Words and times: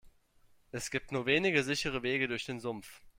Es 0.71 0.89
gibt 0.89 1.11
nur 1.11 1.27
wenige 1.27 1.61
sichere 1.63 2.01
Wege 2.01 2.27
durch 2.27 2.45
den 2.45 2.59
Sumpf. 2.59 3.03